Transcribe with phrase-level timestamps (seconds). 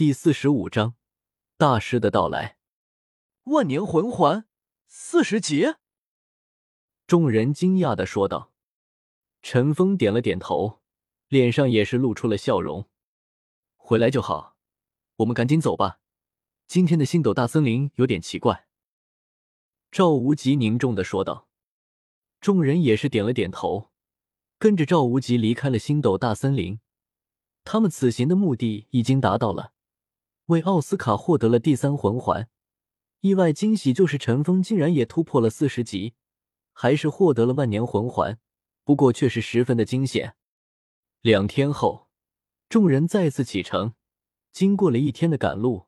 [0.00, 0.94] 第四十五章
[1.58, 2.56] 大师的到来。
[3.44, 4.46] 万年魂环
[4.86, 5.74] 四十级。
[7.06, 8.50] 众人惊讶的说道。
[9.42, 10.80] 陈峰点了点头，
[11.28, 12.88] 脸上也是露出了笑容。
[13.76, 14.56] 回来就好，
[15.16, 16.00] 我们赶紧走吧。
[16.66, 18.68] 今天的星斗大森林有点奇怪。
[19.90, 21.46] 赵无极凝重的说道。
[22.40, 23.90] 众人也是点了点头，
[24.58, 26.80] 跟着赵无极离开了星斗大森林。
[27.64, 29.74] 他们此行的目的已经达到了，
[30.50, 32.48] 为奥斯卡获得了第三魂环。
[33.20, 36.14] 意外惊喜就是陈峰竟然也突破了四十级，
[36.72, 38.38] 还是获得了万年魂环。
[38.82, 40.34] 不过却是十分的惊险。
[41.20, 42.08] 两天后，
[42.68, 43.94] 众人再次启程，
[44.52, 45.86] 经过了一天的赶路，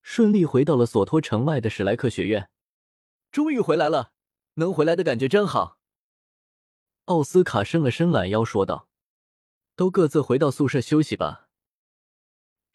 [0.00, 2.48] 顺利回到了索托城外的史莱克学院。
[3.30, 4.12] 终于回来了，
[4.54, 5.78] 能回来的感觉真好。
[7.06, 8.88] 奥斯卡伸了伸懒腰，说道
[9.76, 11.47] ：“都各自回到宿舍休息吧。”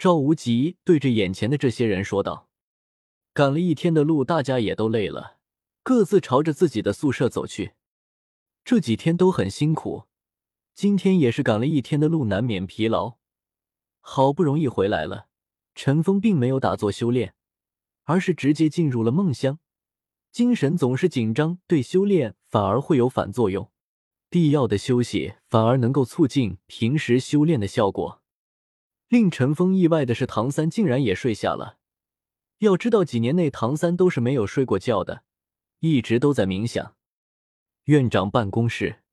[0.03, 2.49] 赵无极对着眼前的这些人说道
[3.33, 5.37] ：“赶了一天的路，大家也都累了，
[5.81, 7.75] 各自朝着自己的宿舍走去。”
[8.65, 10.03] 这几天都很辛苦，
[10.75, 13.15] 今天也是赶了一天的路，难免疲劳。
[14.01, 15.27] 好不容易回来了，
[15.73, 17.33] 陈峰并没有打坐修炼，
[18.03, 19.59] 而是直接进入了梦乡。
[20.33, 23.71] 精神总是紧张，对修炼反而会有反作用。
[24.29, 28.21] 必要的休息反而能够促进平时修炼的效果。
[29.13, 31.77] 令陈峰意外的是，唐三竟然也睡下了。
[32.57, 35.23] 要知道，几年内唐三都是没有睡过觉的，
[35.81, 36.95] 一直都在冥想。
[37.83, 39.03] 院长办公室，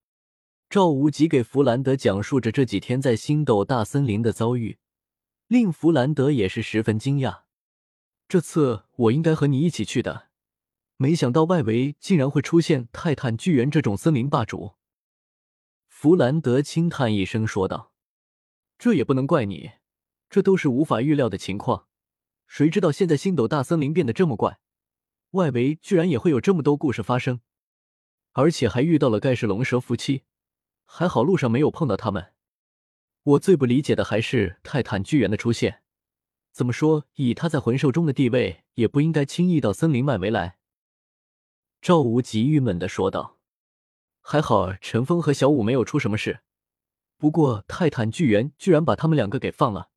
[0.71, 4.79] 赵无极给弗兰德讲述着这几天在星斗大森林的遭遇，
[5.49, 7.43] 令弗兰德也是十分惊讶。
[8.27, 10.29] 这次我应该和你一起去的，
[10.97, 14.77] 没想到外围竟然会出现泰坦巨猿这种森林霸主。
[15.89, 17.93] 弗兰德轻叹一声说道
[18.79, 19.73] ：“这也不能怪你，
[20.31, 21.87] 这都是无法预料的情况。
[22.47, 24.61] 谁知道现在星斗大森林变得这么怪，
[25.33, 27.41] 外围居然也会有这么多故事发生。”
[28.33, 30.23] 而且还遇到了盖世龙蛇夫妻，
[30.85, 32.33] 还好路上没有碰到他们。
[33.25, 35.83] 我最不理解的还是泰坦巨猿的出现。
[36.53, 40.59] 怎么说，以他在魂兽中的地位，也不应该轻易到森林外围来。
[41.83, 43.39] 赵无极郁闷的说道
[44.23, 46.41] ：“还好陈峰和小五没有出什么事，
[47.17, 49.90] 不过泰坦巨猿居然把他们两个给放了，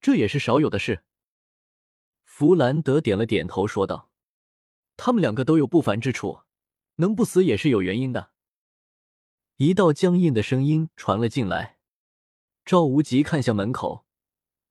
[0.00, 1.02] 这也是少有的事。”
[2.24, 4.10] 弗兰德点了点头说道
[4.96, 6.40] ：“他们两个都有不凡之处。”
[6.96, 8.32] 能不死也是有原因的。
[9.56, 11.78] 一道僵硬的声音传了进来，
[12.62, 14.04] 赵无极看向门口，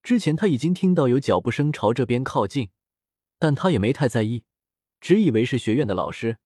[0.04, 2.70] 之前他已经听到有脚步声朝这边靠近，
[3.40, 4.44] 但他也没太在意，
[5.02, 6.38] 只以为是学院的老师。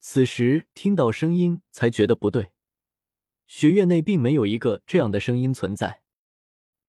[0.00, 2.50] 此时听到声音，才觉得不对，
[3.46, 6.02] 学院内并没有一个这样的声音存在。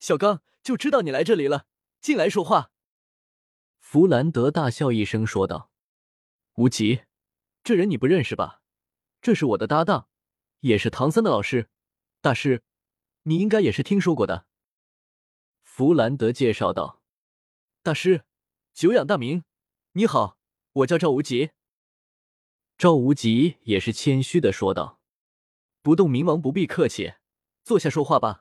[0.01, 1.67] 小刚就知道你来这里了，
[2.01, 2.71] 进来说话。
[3.79, 5.71] 弗兰德大笑一声说道
[6.57, 7.03] ：“无极。”
[7.63, 8.63] 这人你不认识吧？
[9.21, 10.09] 这是我的搭档，
[10.61, 11.69] 也是唐三的老师，
[12.19, 12.63] 大师，
[13.23, 14.47] 你应该也是听说过的。
[15.61, 17.03] 弗兰德介绍道
[17.83, 18.25] ：“大师，
[18.73, 19.43] 久仰大名，
[19.91, 20.39] 你好，
[20.73, 21.51] 我叫赵无极。”
[22.75, 24.99] 赵无极也是谦虚的说道
[25.83, 27.13] ：“不动明王不必客气，
[27.63, 28.40] 坐下说话吧。”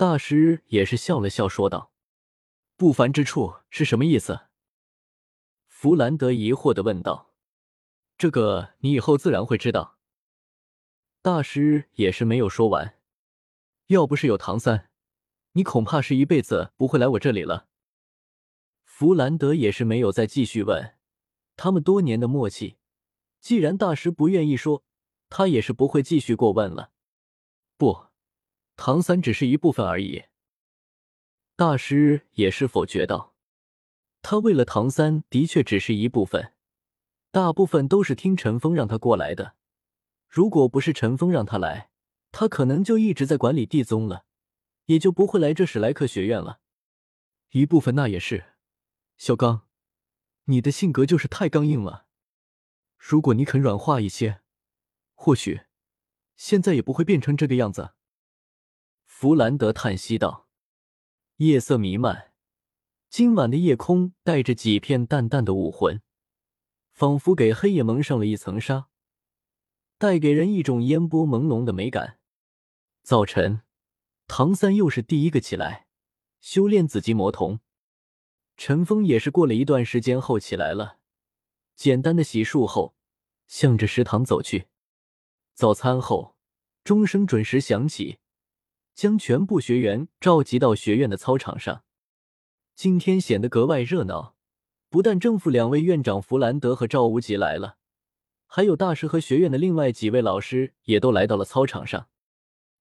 [0.00, 1.92] 大师也是笑了笑说道
[2.74, 4.46] ：“不凡之处是什么意思？”
[5.68, 7.34] 弗兰德疑惑的问道。
[8.16, 9.98] 这个你以后自然会知道。
[11.20, 12.98] 大师也是没有说完，
[13.88, 14.88] 要不是有唐三，
[15.52, 17.68] 你恐怕是一辈子不会来我这里了。
[18.82, 20.94] 弗兰德也是没有再继续问，
[21.56, 22.78] 他们多年的默契，
[23.38, 24.82] 既然大师不愿意说，
[25.28, 26.92] 他也是不会继续过问了。
[27.76, 28.06] 不，
[28.82, 30.24] 唐三只是一部分而已。
[31.54, 33.34] 大师也是否决道，
[34.22, 36.54] 他为了唐三的确只是一部分。
[37.30, 39.54] 大部分都是听陈峰让他过来的，
[40.26, 41.90] 如果不是陈峰让他来，
[42.32, 44.24] 他可能就一直在管理地宗了，
[44.86, 46.60] 也就不会来这史莱克学院了。
[47.50, 48.54] 一部分那也是，
[49.18, 49.68] 小刚，
[50.44, 52.06] 你的性格就是太刚硬了。
[52.96, 54.40] 如果你肯软化一些，
[55.12, 55.60] 或许
[56.34, 57.90] 现在也不会变成这个样子。
[59.20, 60.48] 弗兰德叹息道
[61.36, 62.32] ：“夜色弥漫，
[63.10, 66.00] 今晚的夜空带着几片淡淡的武魂。”
[66.90, 68.88] 仿佛给黑夜蒙上了一层纱，
[69.98, 72.18] 带给人一种烟波朦胧的美感。
[73.02, 73.60] 早晨，
[74.26, 75.86] 唐三又是第一个起来
[76.40, 77.60] 修炼紫极魔瞳，
[78.56, 80.96] 陈峰也是过了一段时间后起来了，
[81.76, 82.96] 简单的洗漱后，
[83.46, 84.68] 向着食堂走去。
[85.52, 86.36] 早餐后，
[86.82, 88.18] 钟声准时响起，
[89.00, 91.84] 将全部学员召集到学院的操场上。
[92.74, 94.36] 今天显得格外热闹。
[94.90, 97.78] 不但正副两位院长弗兰德和赵无极来了，
[98.46, 102.10] 还有大师和学院的另外几位老师也都来到了操场上。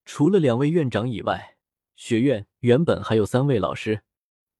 [0.03, 1.55] 除了两位院长以外，
[1.95, 4.01] 学院原本还有三位老师，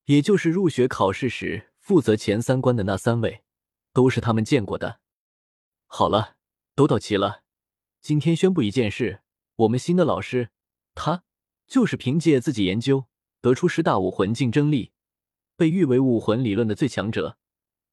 [0.06, 3.44] 也就是入学考试时负责前三关的那三位，
[3.92, 5.02] 都是他们见过的。
[5.88, 6.38] 好了，
[6.74, 7.44] 都到齐了。
[8.00, 9.24] 今天宣布一件事：
[9.58, 10.52] 我们新的老师，
[10.96, 11.26] 他
[11.70, 13.06] 就是凭借自己研究
[13.40, 14.92] 得出十大武魂竞争力，
[15.56, 17.38] 被誉为武魂理论的最强者。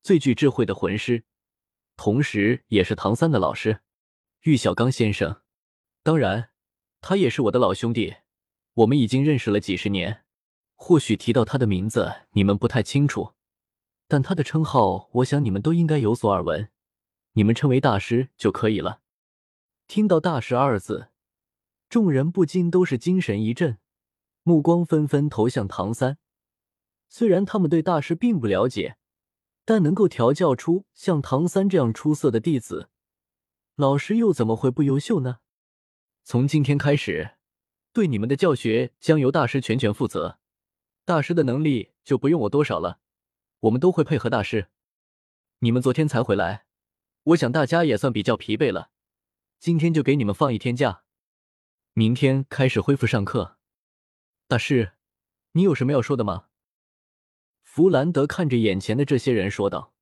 [0.02, 1.24] 最具智慧的魂师，
[1.96, 3.80] 同时也是唐三的老师，
[4.42, 5.42] 玉小刚先生。
[6.02, 6.50] 当然，
[7.00, 8.16] 他也是我的老兄弟，
[8.74, 10.24] 我们已经认识了几十年。
[10.76, 13.32] 或许提到他的名字，你们不太清楚，
[14.06, 16.70] 但他的称号，我想你们都应该有所耳闻。
[17.32, 19.00] 你们称为大师就可以了。
[19.88, 21.08] 听到“大师”二字，
[21.88, 23.78] 众人不禁都是精神一振，
[24.42, 26.18] 目光纷纷投向唐三。
[27.08, 28.96] 虽然他们对大师并不了解。
[29.68, 32.88] 但能够调教出像唐三这样出色的弟子，
[33.74, 35.40] 老师又怎么会不优秀呢？
[36.22, 37.32] 从今天开始，
[37.92, 40.38] 对你们的教学将由大师全权负责。
[41.04, 43.00] 大师的能力就不用我多少了，
[43.58, 44.68] 我们都会配合大师。
[45.58, 46.66] 你们昨天才回来，
[47.24, 48.90] 我想大家也算比较疲惫了。
[49.58, 51.02] 今天就给你们放一天假，
[51.98, 53.56] 明天开始恢复上课。
[54.46, 54.92] 大师，
[55.52, 56.48] 你有什么要说的吗？
[57.62, 59.94] 弗兰德看着眼前的这些人说道：“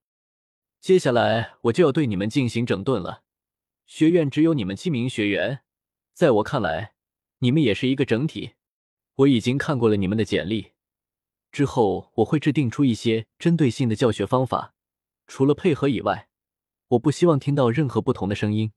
[0.82, 3.22] 接下来我就要对你们进行整顿了。
[3.86, 5.62] 学院只有你们七名学员，
[6.12, 6.94] 在我看来，
[7.38, 8.54] 你们也是一个整体。
[9.14, 10.72] 我已经看过了你们的简历，
[11.52, 14.74] 之后我会制定出一些针对性的教学方法。
[15.28, 16.28] 除了配合以外，
[16.88, 18.72] 我不希望听到任何不同的声音。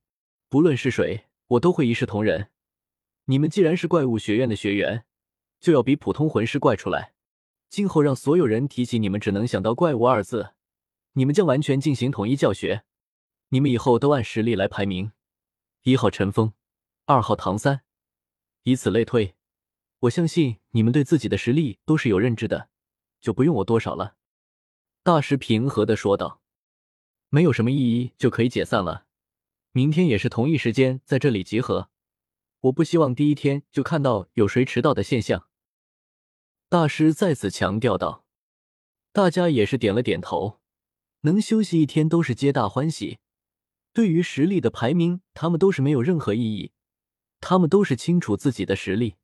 [0.49, 2.51] 不论是谁，我都会一视同仁。
[3.29, 5.05] 你们既然是怪物学院的学员，
[5.59, 7.13] 就要比普通魂师怪出来。”
[7.69, 10.53] 今后让所有人提起你们，只能想到“怪物”二字。
[11.13, 12.83] 你们将完全进行统一教学。
[13.49, 15.11] 你们以后都按实力来排名，
[15.83, 16.53] 一号陈峰，
[17.05, 17.81] 二号唐三，
[18.63, 19.35] 以此类推。
[20.01, 22.69] 我相信你们对自己的实力都是有认知的，
[23.19, 24.15] 就不用我多少了。
[25.03, 26.41] 大师平和的说道
[27.29, 29.07] ：“没有什么意义，就可以解散了。
[29.73, 31.89] 明天也是同一时间在这里集合。
[32.61, 35.47] 我不希望第一天就看到有谁迟到的现象。”
[36.69, 38.25] 大师再次强调道
[39.13, 40.59] ：“大家也是点了点头，
[41.21, 43.19] 能休息一天都是皆大欢喜。
[43.93, 46.71] 对于实力的排名，他们都是没有任何异议，
[47.39, 49.15] 他们都是清楚自己的实力。”